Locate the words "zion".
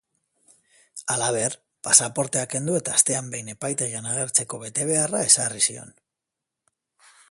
5.71-5.99